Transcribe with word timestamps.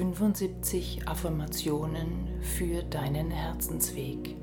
75 0.00 1.06
Affirmationen 1.06 2.40
für 2.40 2.82
deinen 2.84 3.30
Herzensweg. 3.30 4.34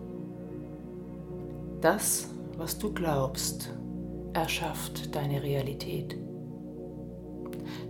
Das, 1.81 2.29
was 2.57 2.77
du 2.77 2.93
glaubst, 2.93 3.75
erschafft 4.33 5.15
deine 5.15 5.41
Realität. 5.41 6.15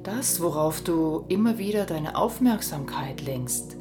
Das, 0.01 0.39
worauf 0.39 0.79
du 0.79 1.25
immer 1.27 1.57
wieder 1.57 1.85
deine 1.85 2.15
Aufmerksamkeit 2.15 3.21
lenkst, 3.21 3.75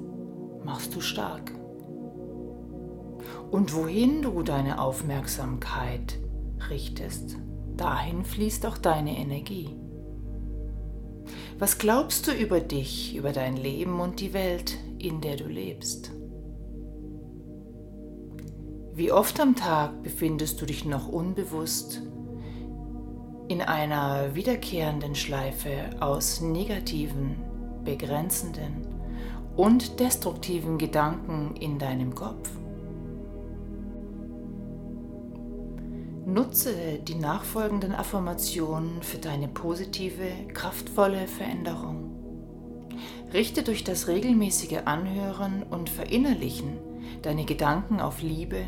machst 0.64 0.92
du 0.96 1.00
stark. 1.00 1.52
Und 3.52 3.72
wohin 3.72 4.20
du 4.20 4.42
deine 4.42 4.80
Aufmerksamkeit 4.80 6.18
richtest, 6.70 7.36
dahin 7.76 8.24
fließt 8.24 8.66
auch 8.66 8.78
deine 8.78 9.16
Energie. 9.16 9.76
Was 11.58 11.78
glaubst 11.78 12.26
du 12.26 12.32
über 12.32 12.60
dich, 12.60 13.16
über 13.16 13.32
dein 13.32 13.56
Leben 13.56 13.98
und 13.98 14.20
die 14.20 14.34
Welt, 14.34 14.76
in 14.98 15.22
der 15.22 15.36
du 15.36 15.44
lebst? 15.44 16.10
Wie 18.92 19.10
oft 19.10 19.40
am 19.40 19.56
Tag 19.56 20.02
befindest 20.02 20.60
du 20.60 20.66
dich 20.66 20.84
noch 20.84 21.08
unbewusst 21.08 22.02
in 23.48 23.62
einer 23.62 24.34
wiederkehrenden 24.34 25.14
Schleife 25.14 25.90
aus 25.98 26.42
negativen, 26.42 27.36
begrenzenden 27.84 28.86
und 29.56 29.98
destruktiven 29.98 30.76
Gedanken 30.76 31.56
in 31.56 31.78
deinem 31.78 32.14
Kopf? 32.14 32.50
Nutze 36.26 36.98
die 37.06 37.14
nachfolgenden 37.14 37.92
Affirmationen 37.94 39.00
für 39.00 39.18
deine 39.18 39.46
positive, 39.46 40.26
kraftvolle 40.52 41.28
Veränderung. 41.28 42.10
Richte 43.32 43.62
durch 43.62 43.84
das 43.84 44.08
regelmäßige 44.08 44.78
Anhören 44.86 45.62
und 45.62 45.88
Verinnerlichen 45.88 46.78
deine 47.22 47.44
Gedanken 47.44 48.00
auf 48.00 48.22
Liebe, 48.22 48.62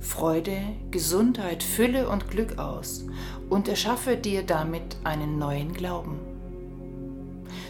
Freude, 0.00 0.56
Gesundheit, 0.90 1.62
Fülle 1.62 2.08
und 2.08 2.30
Glück 2.30 2.56
aus 2.58 3.04
und 3.50 3.68
erschaffe 3.68 4.16
dir 4.16 4.42
damit 4.42 4.96
einen 5.04 5.38
neuen 5.38 5.74
Glauben. 5.74 6.18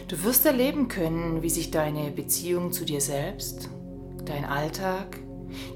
Du 0.07 0.23
wirst 0.23 0.45
erleben 0.45 0.87
können, 0.87 1.41
wie 1.41 1.49
sich 1.49 1.69
deine 1.69 2.11
Beziehung 2.11 2.71
zu 2.71 2.85
dir 2.85 3.01
selbst, 3.01 3.69
dein 4.23 4.45
Alltag, 4.45 5.19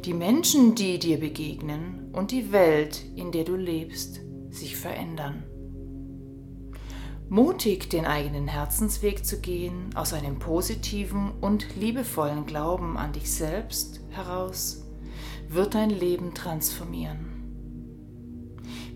die 0.05 0.13
Menschen, 0.13 0.75
die 0.75 0.99
dir 0.99 1.19
begegnen 1.19 2.11
und 2.13 2.31
die 2.31 2.51
Welt, 2.51 3.03
in 3.15 3.31
der 3.31 3.43
du 3.43 3.55
lebst, 3.55 4.21
sich 4.49 4.75
verändern. 4.75 5.43
Mutig 7.29 7.89
den 7.89 8.05
eigenen 8.05 8.47
Herzensweg 8.47 9.25
zu 9.25 9.41
gehen, 9.41 9.89
aus 9.95 10.13
einem 10.13 10.39
positiven 10.39 11.31
und 11.41 11.75
liebevollen 11.75 12.45
Glauben 12.45 12.97
an 12.97 13.11
dich 13.11 13.29
selbst 13.29 13.99
heraus, 14.11 14.85
wird 15.49 15.75
dein 15.75 15.89
Leben 15.89 16.33
transformieren. 16.33 17.37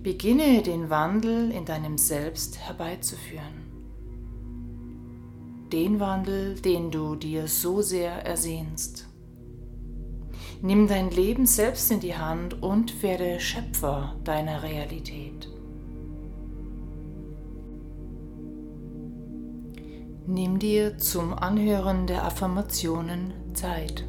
Beginne 0.02 0.61
den 0.63 0.89
Wandel 0.89 1.52
in 1.52 1.65
deinem 1.65 1.97
Selbst 1.97 2.57
herbeizuführen. 2.57 3.69
Den 5.71 5.99
Wandel, 5.99 6.55
den 6.55 6.89
du 6.89 7.15
dir 7.15 7.47
so 7.47 7.81
sehr 7.81 8.25
ersehnst. 8.25 9.11
Nimm 10.64 10.88
dein 10.88 11.09
Leben 11.09 11.48
selbst 11.48 11.90
in 11.90 12.00
die 12.02 12.16
Hand 12.16 12.62
und 12.62 13.02
werde 13.02 13.40
Schöpfer 13.40 14.16
deiner 14.23 14.62
Realität. 14.62 15.50
Nimm 20.28 20.59
dir 20.59 21.00
zum 21.00 21.34
Anhören 21.34 22.06
der 22.06 22.23
Affirmationen 22.26 23.34
Zeit. 23.56 24.06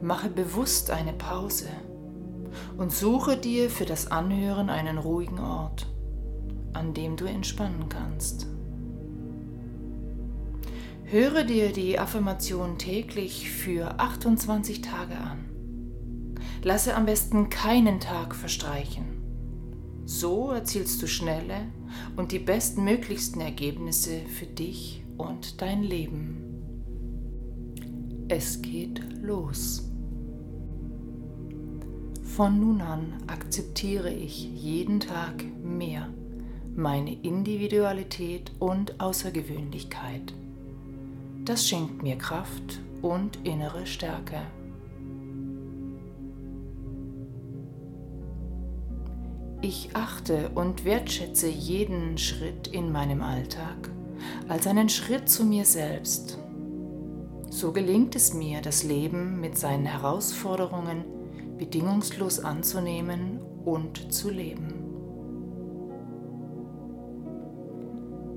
Mache 0.00 0.30
bewusst 0.30 0.92
eine 0.92 1.12
Pause 1.12 1.68
und 2.78 2.92
suche 2.92 3.36
dir 3.36 3.68
für 3.68 3.84
das 3.84 4.12
Anhören 4.12 4.70
einen 4.70 4.96
ruhigen 4.96 5.40
Ort, 5.40 5.88
an 6.72 6.94
dem 6.94 7.16
du 7.16 7.24
entspannen 7.24 7.88
kannst. 7.88 8.46
Höre 11.10 11.42
dir 11.42 11.72
die 11.72 11.98
Affirmation 11.98 12.78
täglich 12.78 13.50
für 13.50 13.98
28 13.98 14.80
Tage 14.80 15.16
an. 15.16 15.44
Lasse 16.62 16.94
am 16.94 17.04
besten 17.04 17.50
keinen 17.50 17.98
Tag 17.98 18.32
verstreichen. 18.32 19.20
So 20.04 20.52
erzielst 20.52 21.02
du 21.02 21.08
schnelle 21.08 21.66
und 22.14 22.30
die 22.30 22.38
bestmöglichsten 22.38 23.40
Ergebnisse 23.40 24.20
für 24.20 24.46
dich 24.46 25.02
und 25.18 25.60
dein 25.60 25.82
Leben. 25.82 26.44
Es 28.28 28.62
geht 28.62 29.02
los. 29.20 29.90
Von 32.22 32.60
nun 32.60 32.80
an 32.82 33.14
akzeptiere 33.26 34.12
ich 34.12 34.44
jeden 34.44 35.00
Tag 35.00 35.42
mehr 35.60 36.08
meine 36.76 37.12
Individualität 37.12 38.52
und 38.60 39.00
Außergewöhnlichkeit. 39.00 40.32
Das 41.50 41.66
schenkt 41.66 42.00
mir 42.04 42.16
Kraft 42.16 42.78
und 43.02 43.44
innere 43.44 43.84
Stärke. 43.84 44.40
Ich 49.60 49.90
achte 49.94 50.50
und 50.54 50.84
wertschätze 50.84 51.48
jeden 51.48 52.18
Schritt 52.18 52.68
in 52.68 52.92
meinem 52.92 53.20
Alltag 53.20 53.90
als 54.46 54.68
einen 54.68 54.88
Schritt 54.88 55.28
zu 55.28 55.44
mir 55.44 55.64
selbst. 55.64 56.38
So 57.48 57.72
gelingt 57.72 58.14
es 58.14 58.32
mir, 58.32 58.60
das 58.60 58.84
Leben 58.84 59.40
mit 59.40 59.58
seinen 59.58 59.86
Herausforderungen 59.86 61.04
bedingungslos 61.58 62.38
anzunehmen 62.38 63.40
und 63.64 64.12
zu 64.12 64.30
leben. 64.30 64.72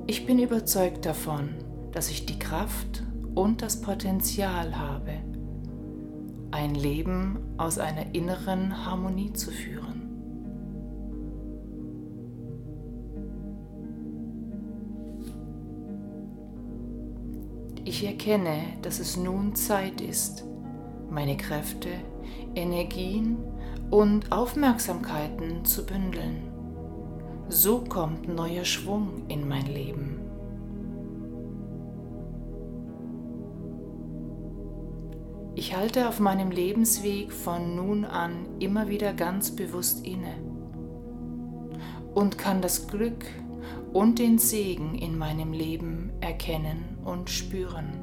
Ich 0.07 0.25
bin 0.25 0.39
überzeugt 0.39 1.05
davon, 1.05 1.53
dass 1.93 2.09
ich 2.09 2.25
die 2.25 2.39
Kraft 2.39 3.03
und 3.35 3.61
das 3.61 3.81
Potenzial 3.81 4.77
habe, 4.77 5.13
ein 6.51 6.75
Leben 6.75 7.39
aus 7.57 7.79
einer 7.79 8.13
inneren 8.13 8.85
Harmonie 8.85 9.31
zu 9.33 9.51
führen. 9.51 10.01
Ich 17.85 18.05
erkenne, 18.05 18.59
dass 18.81 18.99
es 18.99 19.17
nun 19.17 19.55
Zeit 19.55 20.01
ist, 20.01 20.45
meine 21.09 21.37
Kräfte, 21.37 21.89
Energien 22.55 23.37
und 23.91 24.31
Aufmerksamkeiten 24.31 25.65
zu 25.65 25.85
bündeln. 25.85 26.49
So 27.49 27.79
kommt 27.79 28.27
neuer 28.27 28.65
Schwung 28.65 29.23
in 29.27 29.47
mein 29.47 29.67
Leben. 29.67 30.12
Ich 35.65 35.73
halte 35.73 36.09
auf 36.09 36.19
meinem 36.19 36.51
Lebensweg 36.51 37.31
von 37.31 37.77
nun 37.77 38.03
an 38.03 38.47
immer 38.59 38.89
wieder 38.89 39.13
ganz 39.13 39.55
bewusst 39.55 40.05
inne 40.05 40.35
und 42.13 42.37
kann 42.37 42.61
das 42.61 42.85
Glück 42.87 43.23
und 43.93 44.19
den 44.19 44.39
Segen 44.39 44.93
in 44.93 45.17
meinem 45.17 45.53
Leben 45.53 46.11
erkennen 46.19 46.97
und 47.05 47.29
spüren. 47.29 47.93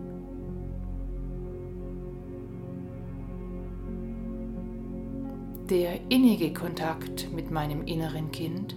Der 5.68 6.00
innige 6.08 6.54
Kontakt 6.54 7.30
mit 7.30 7.50
meinem 7.50 7.82
inneren 7.82 8.32
Kind 8.32 8.74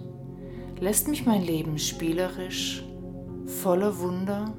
lässt 0.78 1.08
mich 1.08 1.24
mein 1.24 1.42
Leben 1.42 1.78
spielerisch, 1.78 2.84
voller 3.46 3.98
Wunder 3.98 4.52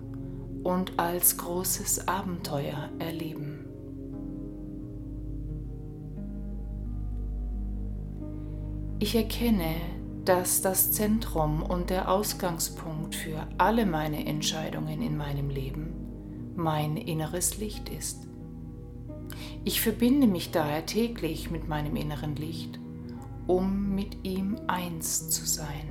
und 0.63 0.97
als 0.97 1.37
großes 1.37 2.07
Abenteuer 2.07 2.89
erleben. 2.97 3.54
Ich 8.99 9.13
erkenne, 9.15 9.75
dass 10.23 10.61
das 10.61 10.91
Zentrum 10.91 11.61
und 11.61 11.89
der 11.89 12.09
Ausgangspunkt 12.09 13.13
für 13.13 13.45
alle 13.57 13.85
meine 13.85 14.25
Entscheidungen 14.25 15.01
in 15.01 15.17
meinem 15.17 15.49
Leben 15.49 15.93
mein 16.55 16.95
inneres 16.95 17.57
Licht 17.57 17.89
ist. 17.89 18.27
Ich 19.65 19.81
verbinde 19.81 20.27
mich 20.27 20.51
daher 20.51 20.85
täglich 20.85 21.51
mit 21.51 21.67
meinem 21.67 21.97
inneren 21.97 22.37
Licht, 22.37 22.79
um 23.47 23.93
mit 23.93 24.23
ihm 24.23 24.57
eins 24.67 25.29
zu 25.29 25.45
sein. 25.45 25.89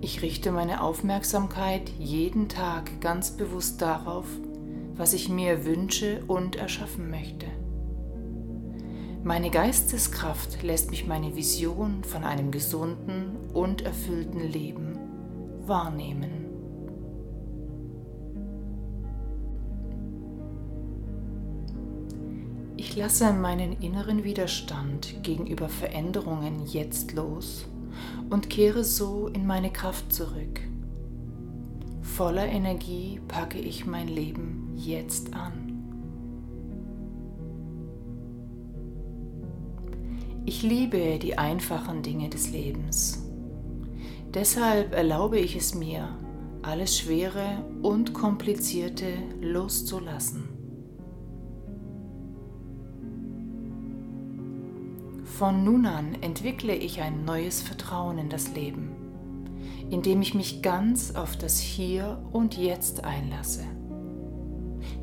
Ich 0.00 0.20
richte 0.20 0.50
meine 0.50 0.82
Aufmerksamkeit 0.82 1.88
jeden 2.00 2.48
Tag 2.48 3.00
ganz 3.00 3.30
bewusst 3.30 3.80
darauf, 3.80 4.26
was 4.96 5.12
ich 5.12 5.28
mir 5.28 5.64
wünsche 5.64 6.22
und 6.26 6.56
erschaffen 6.56 7.10
möchte. 7.10 7.46
Meine 9.24 9.50
Geisteskraft 9.50 10.62
lässt 10.62 10.90
mich 10.90 11.06
meine 11.06 11.36
Vision 11.36 12.02
von 12.02 12.24
einem 12.24 12.50
gesunden 12.50 13.36
und 13.52 13.82
erfüllten 13.82 14.40
Leben 14.40 14.98
wahrnehmen. 15.64 16.42
Ich 22.76 22.96
lasse 22.96 23.32
meinen 23.32 23.80
inneren 23.80 24.24
Widerstand 24.24 25.22
gegenüber 25.22 25.68
Veränderungen 25.68 26.66
jetzt 26.66 27.12
los 27.12 27.64
und 28.28 28.50
kehre 28.50 28.82
so 28.82 29.28
in 29.28 29.46
meine 29.46 29.70
Kraft 29.70 30.12
zurück. 30.12 30.60
Voller 32.02 32.46
Energie 32.46 33.20
packe 33.28 33.58
ich 33.58 33.86
mein 33.86 34.08
Leben 34.08 34.61
jetzt 34.76 35.34
an. 35.34 35.72
Ich 40.44 40.62
liebe 40.62 41.18
die 41.20 41.38
einfachen 41.38 42.02
Dinge 42.02 42.28
des 42.28 42.50
Lebens. 42.50 43.22
Deshalb 44.34 44.92
erlaube 44.94 45.38
ich 45.38 45.56
es 45.56 45.74
mir, 45.74 46.08
alles 46.62 46.98
Schwere 46.98 47.64
und 47.82 48.12
Komplizierte 48.12 49.14
loszulassen. 49.40 50.48
Von 55.24 55.64
nun 55.64 55.86
an 55.86 56.16
entwickle 56.20 56.74
ich 56.74 57.00
ein 57.00 57.24
neues 57.24 57.62
Vertrauen 57.62 58.18
in 58.18 58.28
das 58.28 58.54
Leben, 58.54 58.90
indem 59.90 60.22
ich 60.22 60.34
mich 60.34 60.62
ganz 60.62 61.14
auf 61.14 61.36
das 61.36 61.58
Hier 61.58 62.22
und 62.32 62.56
Jetzt 62.56 63.04
einlasse. 63.04 63.64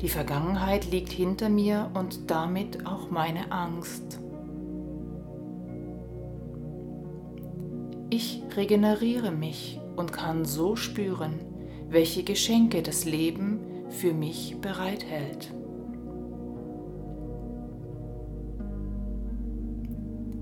Die 0.00 0.08
Vergangenheit 0.08 0.90
liegt 0.90 1.12
hinter 1.12 1.48
mir 1.48 1.90
und 1.94 2.30
damit 2.30 2.86
auch 2.86 3.10
meine 3.10 3.52
Angst 3.52 4.20
Ich 8.12 8.42
regeneriere 8.56 9.30
mich 9.30 9.80
und 9.94 10.12
kann 10.12 10.44
so 10.44 10.74
spüren, 10.74 11.38
welche 11.88 12.24
Geschenke 12.24 12.82
das 12.82 13.04
Leben 13.04 13.60
für 13.88 14.12
mich 14.12 14.56
bereithält. 14.60 15.54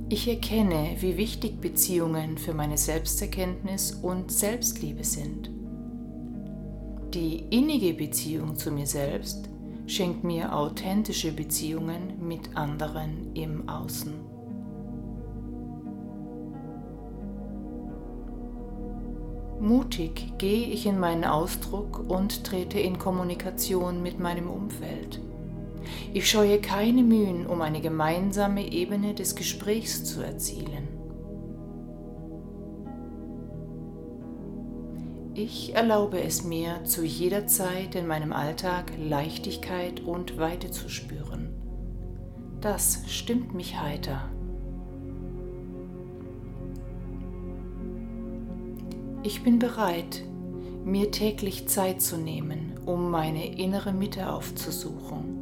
Ich 0.09 0.27
erkenne, 0.27 0.97
wie 1.01 1.19
wichtig 1.19 1.61
Beziehungen 1.61 2.39
für 2.39 2.55
meine 2.55 2.79
Selbsterkenntnis 2.79 3.93
und 3.93 4.33
Selbstliebe 4.33 5.05
sind. 5.05 5.51
Die 7.15 7.45
innige 7.49 7.95
Beziehung 7.95 8.57
zu 8.57 8.71
mir 8.71 8.87
selbst 8.87 9.49
schenkt 9.87 10.25
mir 10.25 10.55
authentische 10.55 11.33
Beziehungen 11.33 12.19
mit 12.21 12.55
anderen 12.55 13.35
im 13.35 13.67
Außen. 13.67 14.13
Mutig 19.59 20.35
gehe 20.37 20.67
ich 20.67 20.85
in 20.85 21.01
meinen 21.01 21.25
Ausdruck 21.25 22.05
und 22.11 22.45
trete 22.45 22.79
in 22.79 22.99
Kommunikation 22.99 24.03
mit 24.03 24.21
meinem 24.21 24.51
Umfeld. 24.51 25.21
Ich 26.13 26.29
scheue 26.31 26.61
keine 26.61 27.03
Mühen, 27.03 27.47
um 27.47 27.63
eine 27.63 27.81
gemeinsame 27.81 28.71
Ebene 28.71 29.15
des 29.15 29.35
Gesprächs 29.35 30.05
zu 30.05 30.21
erzielen. 30.21 30.98
Ich 35.41 35.73
erlaube 35.73 36.21
es 36.21 36.43
mir, 36.43 36.83
zu 36.83 37.05
jeder 37.05 37.47
Zeit 37.47 37.95
in 37.95 38.09
meinem 38.09 38.33
Alltag 38.33 38.91
Leichtigkeit 38.99 40.01
und 40.01 40.37
Weite 40.37 40.73
zu 40.73 40.89
spüren. 40.89 41.55
Das 42.61 43.05
stimmt 43.07 43.55
mich 43.55 43.81
heiter. 43.81 44.29
Ich 49.23 49.45
bin 49.45 49.61
bereit, 49.61 50.25
mir 50.85 51.13
täglich 51.13 51.69
Zeit 51.69 52.03
zu 52.03 52.17
nehmen, 52.17 52.73
um 52.85 53.09
meine 53.09 53.47
innere 53.61 53.93
Mitte 53.93 54.33
aufzusuchen. 54.33 55.39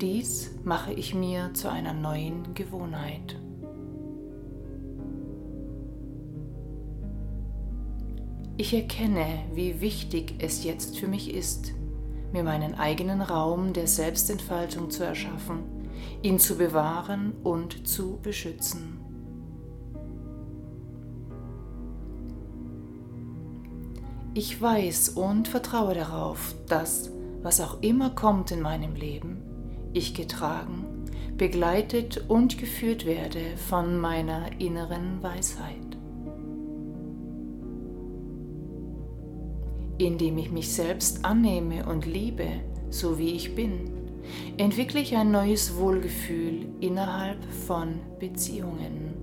Dies 0.00 0.52
mache 0.64 0.94
ich 0.94 1.14
mir 1.14 1.52
zu 1.52 1.70
einer 1.70 1.92
neuen 1.92 2.54
Gewohnheit. 2.54 3.36
Ich 8.58 8.72
erkenne, 8.72 9.26
wie 9.52 9.82
wichtig 9.82 10.36
es 10.38 10.64
jetzt 10.64 10.98
für 10.98 11.08
mich 11.08 11.34
ist, 11.34 11.74
mir 12.32 12.42
meinen 12.42 12.74
eigenen 12.74 13.20
Raum 13.20 13.74
der 13.74 13.86
Selbstentfaltung 13.86 14.90
zu 14.90 15.04
erschaffen, 15.04 15.64
ihn 16.22 16.38
zu 16.38 16.56
bewahren 16.56 17.34
und 17.42 17.86
zu 17.86 18.18
beschützen. 18.22 19.00
Ich 24.32 24.60
weiß 24.60 25.10
und 25.10 25.48
vertraue 25.48 25.94
darauf, 25.94 26.54
dass, 26.66 27.10
was 27.42 27.60
auch 27.60 27.82
immer 27.82 28.10
kommt 28.10 28.52
in 28.52 28.62
meinem 28.62 28.94
Leben, 28.94 29.42
ich 29.92 30.14
getragen, 30.14 31.04
begleitet 31.36 32.24
und 32.28 32.56
geführt 32.56 33.04
werde 33.04 33.56
von 33.68 33.98
meiner 33.98 34.48
inneren 34.58 35.22
Weisheit. 35.22 35.95
Indem 39.98 40.38
ich 40.38 40.50
mich 40.50 40.72
selbst 40.72 41.24
annehme 41.24 41.86
und 41.86 42.06
liebe, 42.06 42.48
so 42.90 43.18
wie 43.18 43.32
ich 43.32 43.54
bin, 43.54 43.90
entwickle 44.58 45.00
ich 45.00 45.16
ein 45.16 45.30
neues 45.30 45.76
Wohlgefühl 45.76 46.66
innerhalb 46.80 47.42
von 47.66 48.00
Beziehungen. 48.18 49.14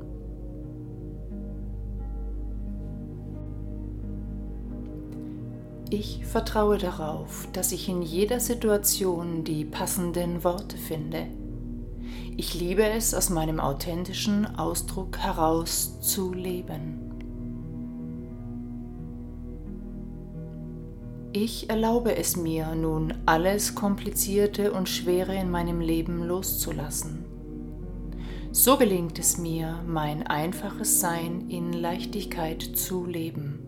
Ich 5.90 6.26
vertraue 6.26 6.80
darauf, 6.80 7.48
dass 7.54 7.72
ich 7.72 7.88
in 7.88 8.02
jeder 8.02 8.40
Situation 8.40 9.44
die 9.44 9.64
passenden 9.64 10.44
Worte 10.44 10.76
finde. 10.76 11.28
Ich 12.36 12.56
liebe 12.56 12.84
es, 12.84 13.14
aus 13.14 13.30
meinem 13.30 13.60
authentischen 13.60 14.56
Ausdruck 14.58 15.20
heraus 15.20 16.00
zu 16.00 16.34
leben. 16.34 17.13
Ich 21.36 21.68
erlaube 21.68 22.16
es 22.16 22.38
mir 22.38 22.76
nun, 22.76 23.12
alles 23.26 23.74
Komplizierte 23.74 24.72
und 24.72 24.88
Schwere 24.88 25.36
in 25.36 25.50
meinem 25.50 25.82
Leben 25.82 26.22
loszulassen. 26.22 27.26
So 28.52 28.78
gelingt 28.78 29.18
es 29.18 29.40
mir, 29.40 29.82
mein 29.88 30.28
einfaches 30.28 31.00
Sein 31.00 31.50
in 31.50 31.74
Leichtigkeit 31.74 32.62
zu 32.62 33.08
leben. 33.08 33.66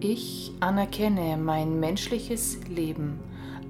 Ich 0.00 0.50
anerkenne 0.58 1.36
mein 1.36 1.78
menschliches 1.78 2.58
Leben 2.68 3.20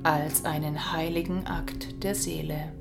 als 0.04 0.46
einen 0.46 0.90
heiligen 0.90 1.46
Akt 1.46 2.02
der 2.02 2.14
Seele. 2.14 2.72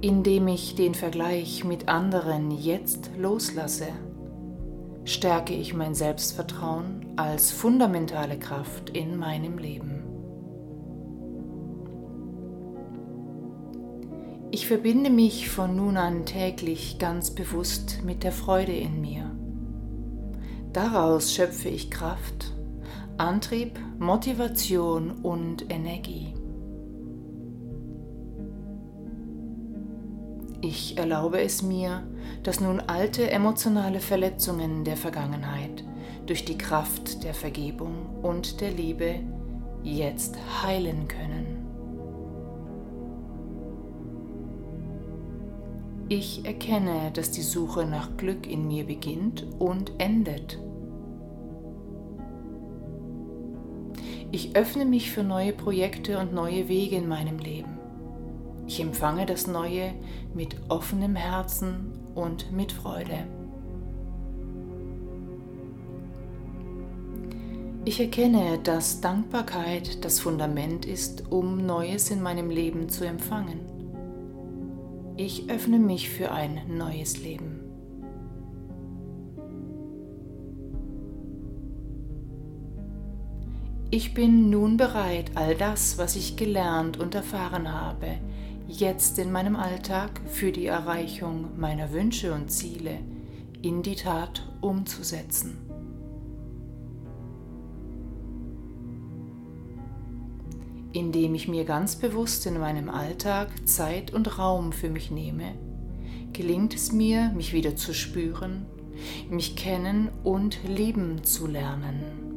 Indem 0.00 0.48
ich 0.48 0.74
den 0.74 0.94
Vergleich 0.94 1.64
mit 1.64 1.88
anderen 1.88 2.50
jetzt 2.50 3.10
loslasse, 3.18 3.88
stärke 5.04 5.54
ich 5.54 5.72
mein 5.72 5.94
Selbstvertrauen 5.94 7.06
als 7.16 7.50
fundamentale 7.50 8.38
Kraft 8.38 8.90
in 8.90 9.16
meinem 9.16 9.56
Leben. 9.58 10.02
Ich 14.50 14.66
verbinde 14.66 15.10
mich 15.10 15.48
von 15.48 15.76
nun 15.76 15.96
an 15.96 16.24
täglich 16.24 16.98
ganz 16.98 17.30
bewusst 17.30 18.00
mit 18.04 18.22
der 18.22 18.32
Freude 18.32 18.72
in 18.72 19.00
mir. 19.00 19.30
Daraus 20.72 21.34
schöpfe 21.34 21.68
ich 21.68 21.90
Kraft, 21.90 22.52
Antrieb, 23.16 23.78
Motivation 23.98 25.10
und 25.22 25.70
Energie. 25.70 26.35
Ich 30.62 30.96
erlaube 30.96 31.40
es 31.40 31.62
mir, 31.62 32.02
dass 32.42 32.60
nun 32.60 32.80
alte 32.80 33.30
emotionale 33.30 34.00
Verletzungen 34.00 34.84
der 34.84 34.96
Vergangenheit 34.96 35.84
durch 36.26 36.44
die 36.44 36.58
Kraft 36.58 37.22
der 37.24 37.34
Vergebung 37.34 38.20
und 38.22 38.60
der 38.60 38.70
Liebe 38.70 39.20
jetzt 39.82 40.36
heilen 40.62 41.06
können. 41.08 41.62
Ich 46.08 46.44
erkenne, 46.44 47.10
dass 47.12 47.32
die 47.32 47.42
Suche 47.42 47.84
nach 47.84 48.16
Glück 48.16 48.46
in 48.48 48.66
mir 48.66 48.84
beginnt 48.84 49.44
und 49.58 49.92
endet. 49.98 50.58
Ich 54.30 54.56
öffne 54.56 54.84
mich 54.84 55.10
für 55.10 55.22
neue 55.22 55.52
Projekte 55.52 56.18
und 56.18 56.32
neue 56.32 56.68
Wege 56.68 56.96
in 56.96 57.08
meinem 57.08 57.38
Leben. 57.38 57.75
Ich 58.66 58.80
empfange 58.80 59.26
das 59.26 59.46
Neue 59.46 59.94
mit 60.34 60.56
offenem 60.68 61.14
Herzen 61.14 61.92
und 62.14 62.52
mit 62.52 62.72
Freude. 62.72 63.26
Ich 67.84 68.00
erkenne, 68.00 68.58
dass 68.64 69.00
Dankbarkeit 69.00 70.04
das 70.04 70.18
Fundament 70.18 70.84
ist, 70.84 71.30
um 71.30 71.64
Neues 71.64 72.10
in 72.10 72.20
meinem 72.20 72.50
Leben 72.50 72.88
zu 72.88 73.06
empfangen. 73.06 73.60
Ich 75.16 75.48
öffne 75.48 75.78
mich 75.78 76.10
für 76.10 76.32
ein 76.32 76.60
neues 76.76 77.22
Leben. 77.22 77.60
Ich 83.90 84.14
bin 84.14 84.50
nun 84.50 84.76
bereit, 84.76 85.30
all 85.36 85.54
das, 85.54 85.96
was 85.96 86.16
ich 86.16 86.36
gelernt 86.36 86.98
und 86.98 87.14
erfahren 87.14 87.72
habe, 87.72 88.18
jetzt 88.68 89.18
in 89.18 89.32
meinem 89.32 89.56
Alltag 89.56 90.20
für 90.26 90.52
die 90.52 90.66
Erreichung 90.66 91.58
meiner 91.58 91.92
Wünsche 91.92 92.32
und 92.34 92.50
Ziele 92.50 92.98
in 93.62 93.82
die 93.82 93.96
Tat 93.96 94.46
umzusetzen. 94.60 95.58
Indem 100.92 101.34
ich 101.34 101.46
mir 101.46 101.64
ganz 101.64 101.96
bewusst 101.96 102.46
in 102.46 102.58
meinem 102.58 102.88
Alltag 102.88 103.48
Zeit 103.66 104.12
und 104.12 104.38
Raum 104.38 104.72
für 104.72 104.88
mich 104.88 105.10
nehme, 105.10 105.54
gelingt 106.32 106.74
es 106.74 106.92
mir, 106.92 107.30
mich 107.34 107.52
wieder 107.52 107.76
zu 107.76 107.92
spüren, 107.92 108.66
mich 109.28 109.56
kennen 109.56 110.08
und 110.24 110.58
lieben 110.66 111.22
zu 111.22 111.46
lernen. 111.46 112.35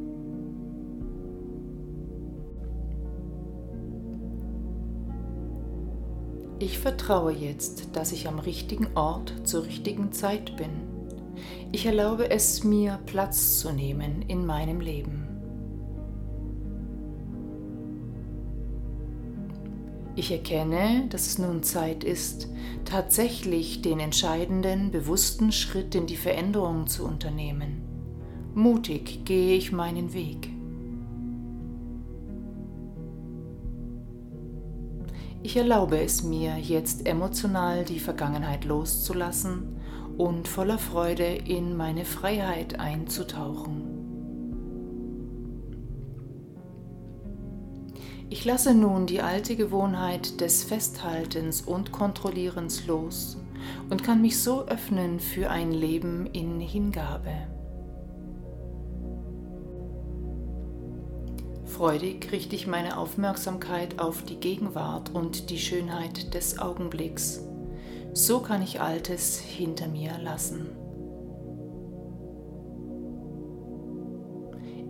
Ich 6.62 6.78
vertraue 6.78 7.32
jetzt, 7.32 7.96
dass 7.96 8.12
ich 8.12 8.28
am 8.28 8.38
richtigen 8.38 8.88
Ort 8.94 9.32
zur 9.44 9.64
richtigen 9.64 10.12
Zeit 10.12 10.58
bin. 10.58 10.68
Ich 11.72 11.86
erlaube 11.86 12.30
es 12.30 12.64
mir, 12.64 13.00
Platz 13.06 13.60
zu 13.60 13.72
nehmen 13.72 14.20
in 14.28 14.44
meinem 14.44 14.82
Leben. 14.82 15.26
Ich 20.16 20.30
erkenne, 20.30 21.06
dass 21.08 21.28
es 21.28 21.38
nun 21.38 21.62
Zeit 21.62 22.04
ist, 22.04 22.48
tatsächlich 22.84 23.80
den 23.80 23.98
entscheidenden, 23.98 24.90
bewussten 24.90 25.52
Schritt 25.52 25.94
in 25.94 26.06
die 26.06 26.18
Veränderung 26.18 26.86
zu 26.88 27.06
unternehmen. 27.06 27.80
Mutig 28.54 29.24
gehe 29.24 29.56
ich 29.56 29.72
meinen 29.72 30.12
Weg. 30.12 30.49
Ich 35.42 35.56
erlaube 35.56 35.98
es 35.98 36.22
mir, 36.22 36.56
jetzt 36.58 37.06
emotional 37.06 37.84
die 37.84 37.98
Vergangenheit 37.98 38.66
loszulassen 38.66 39.80
und 40.18 40.48
voller 40.48 40.78
Freude 40.78 41.24
in 41.24 41.76
meine 41.76 42.04
Freiheit 42.04 42.78
einzutauchen. 42.78 44.00
Ich 48.28 48.44
lasse 48.44 48.74
nun 48.74 49.06
die 49.06 49.22
alte 49.22 49.56
Gewohnheit 49.56 50.40
des 50.40 50.62
Festhaltens 50.62 51.62
und 51.62 51.90
Kontrollierens 51.90 52.86
los 52.86 53.38
und 53.88 54.04
kann 54.04 54.20
mich 54.20 54.40
so 54.40 54.66
öffnen 54.66 55.20
für 55.20 55.50
ein 55.50 55.72
Leben 55.72 56.26
in 56.26 56.60
Hingabe. 56.60 57.59
Freudig 61.80 62.30
richte 62.30 62.54
ich 62.54 62.66
meine 62.66 62.98
Aufmerksamkeit 62.98 64.00
auf 64.00 64.22
die 64.22 64.36
Gegenwart 64.36 65.14
und 65.14 65.48
die 65.48 65.56
Schönheit 65.56 66.34
des 66.34 66.58
Augenblicks. 66.58 67.40
So 68.12 68.40
kann 68.40 68.60
ich 68.60 68.82
Altes 68.82 69.38
hinter 69.38 69.88
mir 69.88 70.18
lassen. 70.22 70.66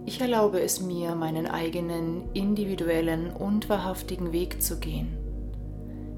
Ich 0.04 0.20
erlaube 0.20 0.61
es 0.61 0.80
mir, 0.80 1.14
meinen 1.14 1.47
eigenen 1.47 2.25
individuellen 2.32 3.30
und 3.30 3.68
wahrhaftigen 3.68 4.32
Weg 4.32 4.61
zu 4.61 4.80
gehen. 4.80 5.16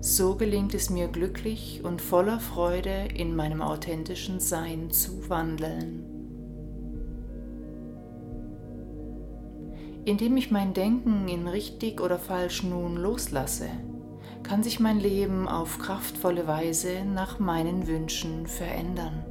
So 0.00 0.36
gelingt 0.36 0.72
es 0.72 0.88
mir 0.88 1.08
glücklich 1.08 1.82
und 1.84 2.00
voller 2.00 2.40
Freude 2.40 3.08
in 3.14 3.36
meinem 3.36 3.60
authentischen 3.60 4.40
Sein 4.40 4.90
zu 4.90 5.28
wandeln. 5.28 6.11
Indem 10.04 10.36
ich 10.36 10.50
mein 10.50 10.74
Denken 10.74 11.28
in 11.28 11.46
richtig 11.46 12.00
oder 12.00 12.18
falsch 12.18 12.64
nun 12.64 12.96
loslasse, 12.96 13.68
kann 14.42 14.64
sich 14.64 14.80
mein 14.80 14.98
Leben 14.98 15.46
auf 15.46 15.78
kraftvolle 15.78 16.48
Weise 16.48 17.04
nach 17.04 17.38
meinen 17.38 17.86
Wünschen 17.86 18.48
verändern. 18.48 19.24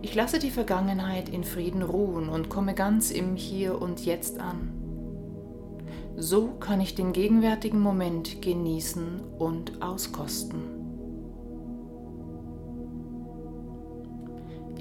Ich 0.00 0.14
lasse 0.14 0.38
die 0.38 0.50
Vergangenheit 0.50 1.28
in 1.28 1.44
Frieden 1.44 1.82
ruhen 1.82 2.28
und 2.28 2.48
komme 2.48 2.74
ganz 2.74 3.10
im 3.10 3.36
Hier 3.36 3.80
und 3.80 4.04
Jetzt 4.04 4.40
an. 4.40 4.72
So 6.16 6.48
kann 6.58 6.80
ich 6.80 6.94
den 6.94 7.12
gegenwärtigen 7.12 7.80
Moment 7.80 8.42
genießen 8.42 9.20
und 9.38 9.82
auskosten. 9.82 10.81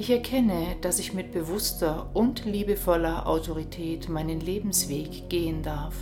Ich 0.02 0.10
erkenne, 0.10 0.78
dass 0.82 0.98
ich 0.98 1.14
mit 1.14 1.32
bewusster 1.32 2.10
und 2.16 2.44
liebevoller 2.46 3.28
Autorität 3.28 4.10
meinen 4.10 4.40
Lebensweg 4.40 5.30
gehen 5.30 5.62
darf. 5.62 5.94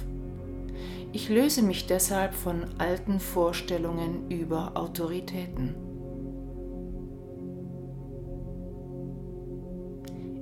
Ich 1.11 1.27
löse 1.27 1.61
mich 1.61 1.85
deshalb 1.85 2.33
von 2.33 2.63
alten 2.77 3.19
Vorstellungen 3.19 4.31
über 4.31 4.77
Autoritäten. 4.77 5.75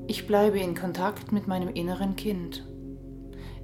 Ich 0.06 0.28
bleibe 0.28 0.60
in 0.60 0.76
Kontakt 0.76 1.32
mit 1.32 1.48
meinem 1.48 1.70
inneren 1.70 2.16
Kind. 2.16 2.64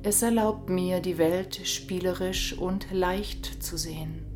Es 0.01 0.23
erlaubt 0.23 0.71
mir, 0.71 1.01
die 1.01 1.19
Welt 1.19 1.61
spielerisch 1.67 2.57
und 2.57 2.87
leicht 2.91 3.61
zu 3.61 3.77
sehen. 3.77 4.32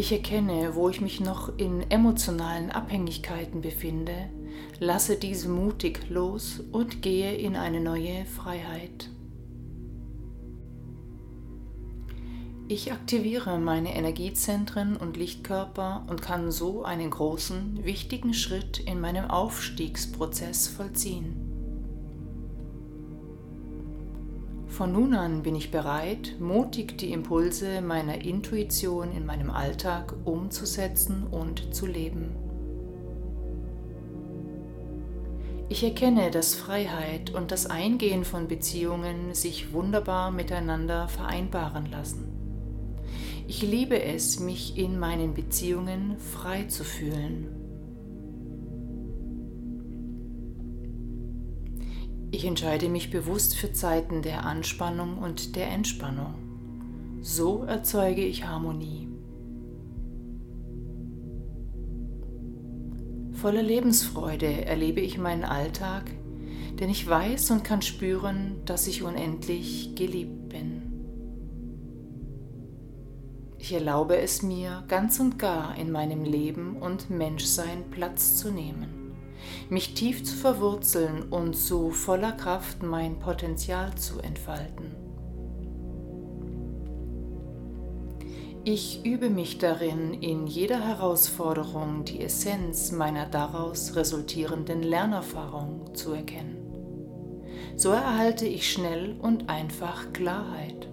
Ich 0.00 0.12
erkenne, 0.12 0.76
wo 0.76 0.88
ich 0.88 1.00
mich 1.00 1.18
noch 1.18 1.58
in 1.58 1.90
emotionalen 1.90 2.70
Abhängigkeiten 2.70 3.62
befinde, 3.62 4.30
lasse 4.78 5.16
diese 5.16 5.48
mutig 5.48 6.08
los 6.08 6.60
und 6.70 7.02
gehe 7.02 7.34
in 7.34 7.56
eine 7.56 7.80
neue 7.80 8.24
Freiheit. 8.24 9.10
Ich 12.68 12.92
aktiviere 12.92 13.58
meine 13.58 13.96
Energiezentren 13.96 14.96
und 14.96 15.16
Lichtkörper 15.16 16.06
und 16.08 16.22
kann 16.22 16.52
so 16.52 16.84
einen 16.84 17.10
großen, 17.10 17.84
wichtigen 17.84 18.34
Schritt 18.34 18.78
in 18.78 19.00
meinem 19.00 19.28
Aufstiegsprozess 19.28 20.68
vollziehen. 20.68 21.47
Von 24.78 24.92
nun 24.92 25.12
an 25.14 25.42
bin 25.42 25.56
ich 25.56 25.72
bereit, 25.72 26.36
mutig 26.38 26.98
die 26.98 27.10
Impulse 27.10 27.80
meiner 27.80 28.24
Intuition 28.24 29.10
in 29.10 29.26
meinem 29.26 29.50
Alltag 29.50 30.14
umzusetzen 30.24 31.26
und 31.28 31.74
zu 31.74 31.84
leben. 31.84 32.36
Ich 35.68 35.82
erkenne, 35.82 36.30
dass 36.30 36.54
Freiheit 36.54 37.34
und 37.34 37.50
das 37.50 37.66
Eingehen 37.66 38.24
von 38.24 38.46
Beziehungen 38.46 39.34
sich 39.34 39.72
wunderbar 39.72 40.30
miteinander 40.30 41.08
vereinbaren 41.08 41.90
lassen. 41.90 42.28
Ich 43.48 43.62
liebe 43.62 44.00
es, 44.00 44.38
mich 44.38 44.78
in 44.78 44.96
meinen 45.00 45.34
Beziehungen 45.34 46.18
frei 46.20 46.66
zu 46.66 46.84
fühlen 46.84 47.67
Ich 52.38 52.44
entscheide 52.44 52.88
mich 52.88 53.10
bewusst 53.10 53.56
für 53.56 53.72
Zeiten 53.72 54.22
der 54.22 54.44
Anspannung 54.44 55.18
und 55.18 55.56
der 55.56 55.72
Entspannung. 55.72 56.34
So 57.20 57.64
erzeuge 57.64 58.24
ich 58.24 58.46
Harmonie. 58.46 59.08
Voller 63.32 63.64
Lebensfreude 63.64 64.66
erlebe 64.66 65.00
ich 65.00 65.18
meinen 65.18 65.42
Alltag, 65.42 66.12
denn 66.78 66.88
ich 66.90 67.08
weiß 67.08 67.50
und 67.50 67.64
kann 67.64 67.82
spüren, 67.82 68.60
dass 68.66 68.86
ich 68.86 69.02
unendlich 69.02 69.96
geliebt 69.96 70.48
bin. 70.48 70.82
Ich 73.58 73.72
erlaube 73.72 74.16
es 74.16 74.44
mir, 74.44 74.84
ganz 74.86 75.18
und 75.18 75.40
gar 75.40 75.76
in 75.76 75.90
meinem 75.90 76.22
Leben 76.22 76.76
und 76.76 77.10
Menschsein 77.10 77.90
Platz 77.90 78.36
zu 78.36 78.52
nehmen 78.52 78.97
mich 79.68 79.94
tief 79.94 80.24
zu 80.24 80.34
verwurzeln 80.34 81.24
und 81.30 81.56
so 81.56 81.90
voller 81.90 82.32
Kraft 82.32 82.82
mein 82.82 83.18
Potenzial 83.18 83.94
zu 83.96 84.20
entfalten. 84.20 84.94
Ich 88.64 89.04
übe 89.06 89.30
mich 89.30 89.58
darin, 89.58 90.12
in 90.12 90.46
jeder 90.46 90.86
Herausforderung 90.86 92.04
die 92.04 92.20
Essenz 92.20 92.92
meiner 92.92 93.24
daraus 93.24 93.96
resultierenden 93.96 94.82
Lernerfahrung 94.82 95.94
zu 95.94 96.12
erkennen. 96.12 96.58
So 97.76 97.90
erhalte 97.90 98.46
ich 98.46 98.70
schnell 98.70 99.16
und 99.20 99.48
einfach 99.48 100.12
Klarheit. 100.12 100.88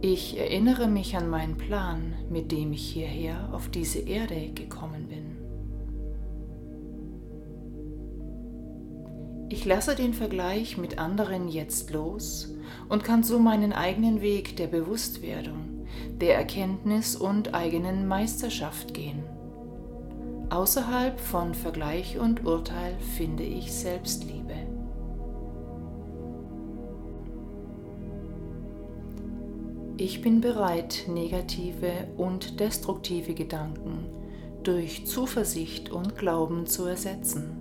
Ich 0.00 0.38
erinnere 0.38 0.86
mich 0.86 1.16
an 1.16 1.28
meinen 1.28 1.56
Plan, 1.56 2.14
mit 2.30 2.52
dem 2.52 2.72
ich 2.72 2.88
hierher 2.88 3.48
auf 3.52 3.68
diese 3.68 3.98
Erde 3.98 4.52
gekommen 4.54 5.08
bin. 5.08 5.36
Ich 9.48 9.64
lasse 9.64 9.96
den 9.96 10.14
Vergleich 10.14 10.78
mit 10.78 11.00
anderen 11.00 11.48
jetzt 11.48 11.90
los 11.90 12.54
und 12.88 13.02
kann 13.02 13.24
so 13.24 13.40
meinen 13.40 13.72
eigenen 13.72 14.20
Weg 14.20 14.56
der 14.56 14.68
Bewusstwerdung, 14.68 15.84
der 16.20 16.36
Erkenntnis 16.36 17.16
und 17.16 17.54
eigenen 17.54 18.06
Meisterschaft 18.06 18.94
gehen. 18.94 19.24
Außerhalb 20.50 21.18
von 21.18 21.54
Vergleich 21.54 22.20
und 22.20 22.46
Urteil 22.46 22.96
finde 23.16 23.42
ich 23.42 23.72
Selbstliebe. 23.72 24.47
Ich 30.00 30.22
bin 30.22 30.40
bereit, 30.40 31.06
negative 31.08 31.90
und 32.16 32.60
destruktive 32.60 33.34
Gedanken 33.34 34.06
durch 34.62 35.04
Zuversicht 35.06 35.90
und 35.90 36.16
Glauben 36.16 36.66
zu 36.66 36.84
ersetzen. 36.84 37.56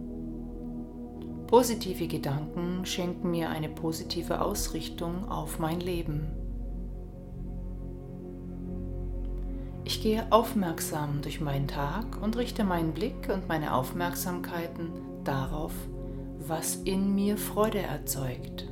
Positive 1.48 2.08
Gedanken 2.08 2.86
schenken 2.86 3.32
mir 3.32 3.50
eine 3.50 3.70
positive 3.70 4.40
Ausrichtung 4.40 5.28
auf 5.28 5.58
mein 5.58 5.80
Leben. 5.80 6.28
Ich 9.84 10.04
gehe 10.04 10.32
aufmerksam 10.32 11.24
durch 11.24 11.42
meinen 11.42 11.68
Tag 11.68 12.22
und 12.22 12.38
richte 12.38 12.64
meinen 12.64 12.94
Blick 12.94 13.30
und 13.34 13.48
meine 13.48 13.74
Aufmerksamkeiten 13.74 14.92
darauf, 15.24 15.74
was 16.48 16.76
in 16.76 17.16
mir 17.16 17.36
Freude 17.36 17.80
erzeugt. 17.80 18.68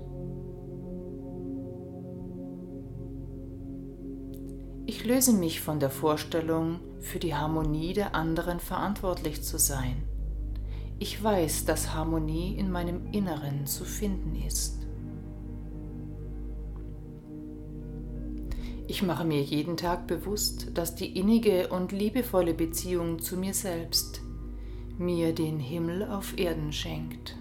Ich 4.88 5.04
löse 5.04 5.34
mich 5.34 5.62
von 5.62 5.80
der 5.80 5.90
Vorstellung, 5.90 6.80
für 7.00 7.18
die 7.18 7.34
Harmonie 7.34 7.94
der 7.94 8.14
anderen 8.14 8.60
verantwortlich 8.60 9.42
zu 9.42 9.58
sein. 9.58 10.04
Ich 11.00 11.22
weiß, 11.22 11.66
dass 11.66 11.94
Harmonie 11.94 12.56
in 12.56 12.72
meinem 12.72 13.12
Inneren 13.12 13.66
zu 13.66 13.84
finden 13.84 14.36
ist. 14.48 14.86
Ich 18.88 19.02
mache 19.02 19.26
mir 19.26 19.42
jeden 19.42 19.76
Tag 19.78 20.06
bewusst, 20.06 20.78
dass 20.78 20.94
die 20.94 21.18
innige 21.18 21.70
und 21.70 21.92
liebevolle 21.92 22.54
Beziehung 22.54 23.20
zu 23.20 23.38
mir 23.38 23.54
selbst 23.54 24.22
mir 24.98 25.34
den 25.34 25.60
Himmel 25.60 26.04
auf 26.04 26.38
Erden 26.38 26.72
schenkt. 26.72 27.36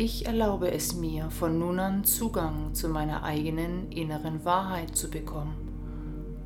Ich 0.00 0.26
erlaube 0.26 0.70
es 0.70 0.94
mir, 0.94 1.28
von 1.28 1.58
nun 1.58 1.80
an 1.80 2.04
Zugang 2.04 2.72
zu 2.72 2.88
meiner 2.88 3.24
eigenen 3.24 3.90
inneren 3.90 4.44
Wahrheit 4.44 4.94
zu 4.94 5.10
bekommen, 5.10 5.56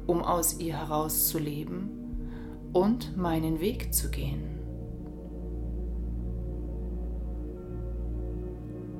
um 0.07 0.23
aus 0.23 0.59
ihr 0.59 0.79
heraus 0.79 1.29
zu 1.29 1.39
leben 1.39 2.71
und 2.73 3.15
meinen 3.19 3.61
Weg 3.61 3.93
zu 3.93 4.11
gehen. 4.11 4.59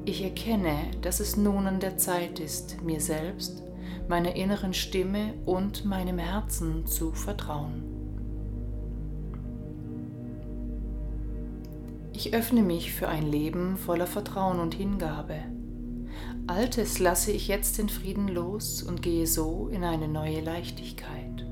Ich 0.05 0.23
erkenne, 0.23 0.77
dass 1.01 1.21
es 1.21 1.39
nun 1.39 1.67
an 1.67 1.81
der 1.81 1.97
Zeit 1.97 2.39
ist, 2.39 2.83
mir 2.83 3.01
selbst, 3.01 3.63
meiner 4.07 4.37
inneren 4.37 4.75
Stimme 4.75 5.33
und 5.47 5.87
meinem 5.87 6.19
Herzen 6.19 6.85
zu 6.85 7.13
vertrauen. 7.13 7.92
Ich 12.25 12.33
öffne 12.35 12.63
mich 12.63 12.93
für 12.93 13.09
ein 13.09 13.27
Leben 13.27 13.77
voller 13.77 14.07
Vertrauen 14.07 14.61
und 14.61 14.75
Hingabe. 14.75 15.41
Altes 16.47 17.01
lasse 17.01 17.33
ich 17.33 17.49
jetzt 17.49 17.81
in 17.81 17.89
Frieden 17.89 18.29
los 18.29 18.81
und 18.81 19.03
gehe 19.03 19.27
so 19.27 19.69
in 19.73 19.83
eine 19.83 20.07
neue 20.07 20.41
Leichtigkeit. 20.41 21.45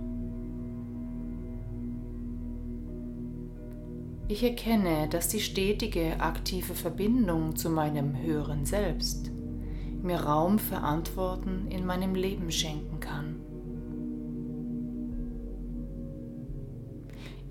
Ich 4.28 4.44
erkenne, 4.44 5.08
dass 5.08 5.26
die 5.26 5.40
stetige, 5.40 6.20
aktive 6.20 6.74
Verbindung 6.74 7.56
zu 7.56 7.68
meinem 7.68 8.22
höheren 8.22 8.64
Selbst 8.64 9.32
mir 10.02 10.20
Raum 10.20 10.60
für 10.60 10.78
Antworten 10.78 11.66
in 11.68 11.84
meinem 11.84 12.14
Leben 12.14 12.52
schenken 12.52 13.00
kann. 13.00 13.40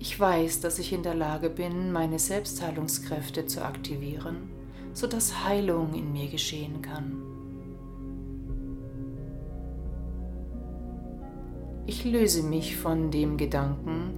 Ich 0.02 0.18
weiß, 0.18 0.60
dass 0.60 0.78
ich 0.78 0.94
in 0.94 1.02
der 1.02 1.14
Lage 1.14 1.50
bin, 1.50 1.92
meine 1.92 2.18
Selbstheilungskräfte 2.18 3.44
zu 3.44 3.62
aktivieren, 3.62 4.50
sodass 4.94 5.44
Heilung 5.44 5.92
in 5.92 6.10
mir 6.10 6.28
geschehen 6.28 6.80
kann. 6.80 7.20
Ich 11.84 12.06
löse 12.06 12.42
mich 12.42 12.78
von 12.78 13.10
dem 13.10 13.36
Gedanken, 13.36 14.14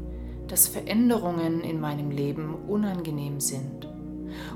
dass 0.47 0.69
Veränderungen 0.69 1.63
in 1.63 1.81
meinem 1.81 2.13
Leben 2.13 2.55
unangenehm 2.69 3.41
sind 3.41 3.89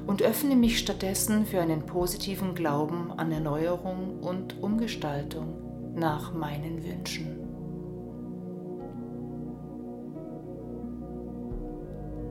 und 0.07 0.23
öffne 0.23 0.55
mich 0.55 0.79
stattdessen 0.79 1.45
für 1.45 1.61
einen 1.61 1.87
positiven 1.87 2.55
Glauben 2.55 3.11
an 3.11 3.33
Erneuerung 3.33 4.21
und 4.21 4.63
Umgestaltung 4.63 5.93
nach 5.97 6.33
meinen 6.33 6.85
Wünschen. 6.85 7.36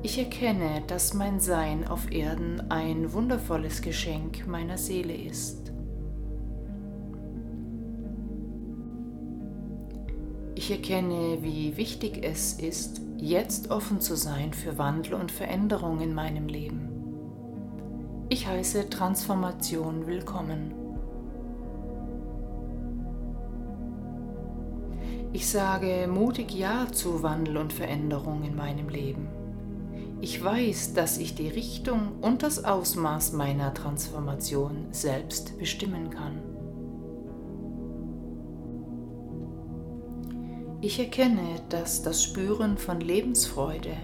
Ich 0.06 0.20
erkenne, 0.20 0.84
dass 0.86 1.16
mein 1.16 1.40
Sein 1.40 1.88
auf 1.88 2.12
Erden 2.12 2.70
ein 2.70 3.12
wundervolles 3.12 3.82
Geschenk 3.82 4.46
meiner 4.46 4.78
Seele 4.78 5.16
ist. 5.16 5.74
Ich 10.54 10.70
erkenne, 10.70 11.40
wie 11.42 11.76
wichtig 11.76 12.24
es 12.24 12.54
ist, 12.54 13.02
jetzt 13.18 13.72
offen 13.72 14.00
zu 14.00 14.16
sein 14.16 14.54
für 14.54 14.78
Wandel 14.78 15.16
und 15.16 15.32
Veränderung 15.32 16.00
in 16.00 16.14
meinem 16.14 16.50
Leben. 16.50 16.88
Ich 18.30 18.46
heiße 18.46 18.92
Transformation 18.92 20.06
willkommen. 20.06 20.72
Ich 25.34 25.50
sage 25.50 26.08
mutig 26.08 26.54
Ja 26.54 26.92
zu 26.92 27.24
Wandel 27.24 27.58
und 27.58 27.74
Veränderung 27.74 28.44
in 28.44 28.56
meinem 28.56 28.88
Leben. 28.88 29.35
Ich 30.22 30.44
weiß, 30.44 30.94
dass 30.94 31.18
ich 31.18 31.36
die 31.36 31.50
Richtung 31.50 32.14
und 32.22 32.42
das 32.42 32.64
Ausmaß 32.64 33.34
meiner 33.34 33.74
Transformation 33.74 34.88
selbst 34.92 35.58
bestimmen 35.58 36.10
kann. 36.10 36.42
Ich 40.82 41.00
erkenne, 41.00 41.62
dass 41.70 42.04
das 42.04 42.24
Spüren 42.24 42.78
von 42.78 43.02
Lebensfreude 43.02 43.98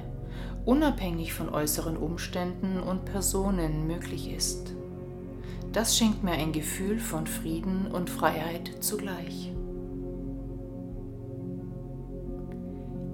unabhängig 0.66 1.34
von 1.34 1.50
äußeren 1.50 1.98
Umständen 1.98 2.80
und 2.80 3.06
Personen 3.06 3.88
möglich 3.88 4.32
ist. 4.32 4.74
Das 5.72 5.98
schenkt 5.98 6.24
mir 6.24 6.34
ein 6.34 6.52
Gefühl 6.52 7.00
von 7.00 7.26
Frieden 7.26 7.88
und 7.88 8.10
Freiheit 8.10 8.72
zugleich. 8.82 9.52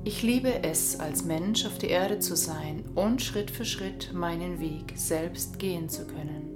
Ich 0.08 0.24
liebe 0.24 0.64
es, 0.64 1.02
als 1.02 1.26
Mensch 1.26 1.66
auf 1.66 1.80
der 1.80 1.90
Erde 1.90 2.20
zu 2.20 2.38
sein 2.38 2.86
und 2.96 3.22
Schritt 3.22 3.52
für 3.52 3.66
Schritt 3.66 4.14
meinen 4.14 4.62
Weg 4.62 4.94
selbst 4.96 5.60
gehen 5.60 5.90
zu 5.90 6.08
können. 6.08 6.48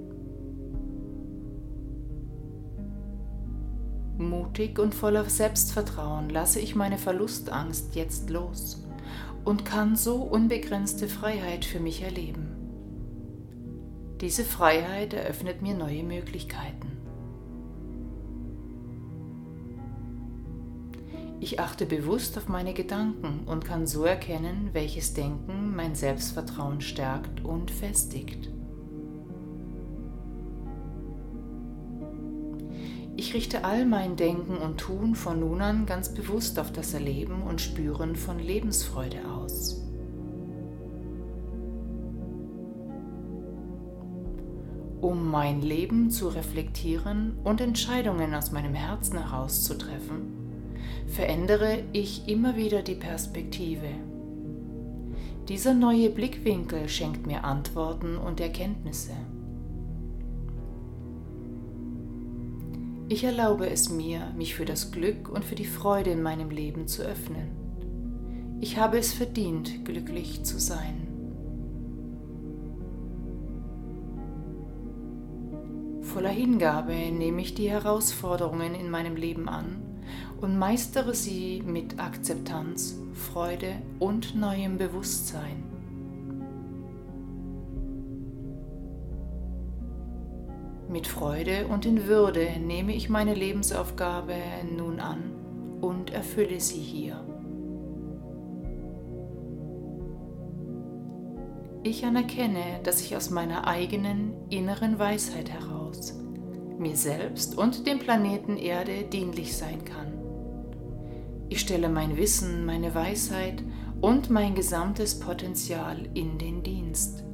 Mutig 4.16 4.78
und 4.78 4.94
voller 4.94 5.28
Selbstvertrauen 5.28 6.30
lasse 6.30 6.60
ich 6.60 6.74
meine 6.74 6.96
Verlustangst 6.96 7.94
jetzt 7.94 8.30
los 8.30 8.82
und 9.44 9.66
kann 9.66 9.96
so 9.96 10.22
unbegrenzte 10.22 11.06
Freiheit 11.06 11.66
für 11.66 11.78
mich 11.78 12.00
erleben. 12.00 12.56
Diese 14.22 14.44
Freiheit 14.44 15.12
eröffnet 15.12 15.60
mir 15.60 15.74
neue 15.74 16.04
Möglichkeiten. 16.04 16.91
Ich 21.42 21.58
achte 21.58 21.86
bewusst 21.86 22.38
auf 22.38 22.48
meine 22.48 22.72
Gedanken 22.72 23.40
und 23.46 23.64
kann 23.64 23.84
so 23.84 24.04
erkennen, 24.04 24.70
welches 24.74 25.12
Denken 25.12 25.74
mein 25.74 25.96
Selbstvertrauen 25.96 26.80
stärkt 26.80 27.44
und 27.44 27.72
festigt. 27.72 28.48
Ich 33.16 33.34
richte 33.34 33.64
all 33.64 33.84
mein 33.86 34.14
Denken 34.14 34.56
und 34.56 34.78
Tun 34.78 35.16
von 35.16 35.40
nun 35.40 35.60
an 35.62 35.84
ganz 35.84 36.14
bewusst 36.14 36.60
auf 36.60 36.70
das 36.70 36.94
Erleben 36.94 37.42
und 37.42 37.60
Spüren 37.60 38.14
von 38.14 38.38
Lebensfreude 38.38 39.28
aus. 39.28 39.84
Um 45.00 45.28
mein 45.28 45.60
Leben 45.60 46.08
zu 46.08 46.28
reflektieren 46.28 47.36
und 47.42 47.60
Entscheidungen 47.60 48.32
aus 48.32 48.52
meinem 48.52 48.74
Herzen 48.74 49.18
herauszutreffen, 49.18 50.41
verändere 51.12 51.82
ich 51.92 52.26
immer 52.26 52.56
wieder 52.56 52.80
die 52.80 52.94
Perspektive. 52.94 53.88
Dieser 55.46 55.74
neue 55.74 56.08
Blickwinkel 56.08 56.88
schenkt 56.88 57.26
mir 57.26 57.44
Antworten 57.44 58.16
und 58.16 58.40
Erkenntnisse. 58.40 59.12
Ich 63.10 63.24
erlaube 63.24 63.68
es 63.68 63.90
mir, 63.90 64.32
mich 64.38 64.54
für 64.54 64.64
das 64.64 64.90
Glück 64.90 65.28
und 65.28 65.44
für 65.44 65.54
die 65.54 65.66
Freude 65.66 66.10
in 66.10 66.22
meinem 66.22 66.48
Leben 66.48 66.88
zu 66.88 67.02
öffnen. 67.02 67.50
Ich 68.62 68.78
habe 68.78 68.96
es 68.96 69.12
verdient, 69.12 69.84
glücklich 69.84 70.44
zu 70.44 70.58
sein. 70.58 71.08
Voller 76.00 76.30
Hingabe 76.30 76.94
nehme 76.94 77.42
ich 77.42 77.54
die 77.54 77.70
Herausforderungen 77.70 78.74
in 78.74 78.90
meinem 78.90 79.16
Leben 79.16 79.50
an 79.50 79.91
und 80.40 80.58
meistere 80.58 81.14
sie 81.14 81.62
mit 81.64 81.98
Akzeptanz, 81.98 82.98
Freude 83.12 83.74
und 83.98 84.34
neuem 84.34 84.78
Bewusstsein. 84.78 85.64
Mit 90.88 91.06
Freude 91.06 91.68
und 91.68 91.86
in 91.86 92.06
Würde 92.06 92.48
nehme 92.60 92.94
ich 92.94 93.08
meine 93.08 93.34
Lebensaufgabe 93.34 94.34
nun 94.76 95.00
an 95.00 95.22
und 95.80 96.12
erfülle 96.12 96.60
sie 96.60 96.80
hier. 96.80 97.24
Ich 101.84 102.04
anerkenne, 102.04 102.80
dass 102.84 103.00
ich 103.00 103.16
aus 103.16 103.30
meiner 103.30 103.66
eigenen 103.66 104.34
inneren 104.50 104.98
Weisheit 104.98 105.50
heraus 105.50 106.21
mir 106.82 106.96
selbst 106.96 107.56
und 107.56 107.86
dem 107.86 107.98
Planeten 107.98 108.56
Erde 108.56 109.04
dienlich 109.04 109.56
sein 109.56 109.84
kann. 109.84 110.12
Ich 111.48 111.60
stelle 111.60 111.88
mein 111.88 112.16
Wissen, 112.16 112.66
meine 112.66 112.94
Weisheit 112.94 113.62
und 114.00 114.30
mein 114.30 114.54
gesamtes 114.54 115.18
Potenzial 115.18 116.08
in 116.14 116.38
den 116.38 116.62
Dienst. 116.62 117.24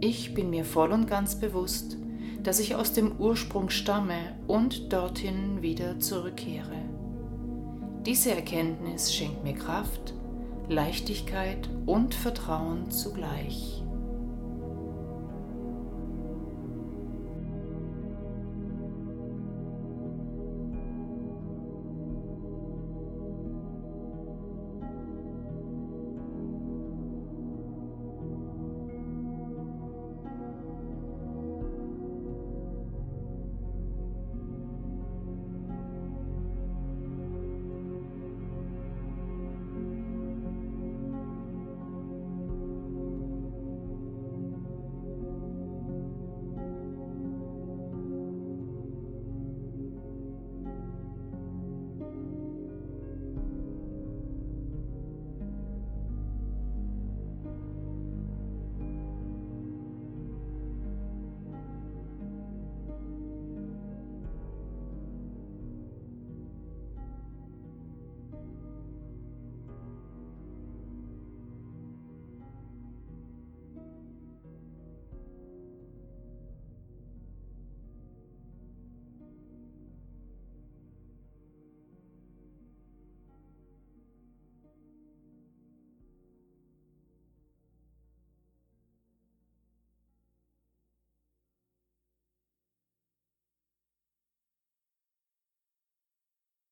Ich 0.00 0.34
bin 0.34 0.50
mir 0.50 0.64
voll 0.64 0.92
und 0.92 1.06
ganz 1.06 1.36
bewusst, 1.36 1.96
dass 2.42 2.58
ich 2.58 2.74
aus 2.74 2.92
dem 2.92 3.18
Ursprung 3.18 3.70
stamme 3.70 4.34
und 4.46 4.92
dorthin 4.92 5.62
wieder 5.62 6.00
zurückkehre. 6.00 6.76
Diese 8.06 8.34
Erkenntnis 8.34 9.14
schenkt 9.14 9.44
mir 9.44 9.54
Kraft, 9.54 10.14
Leichtigkeit 10.68 11.68
und 11.84 12.14
Vertrauen 12.14 12.90
zugleich. 12.90 13.82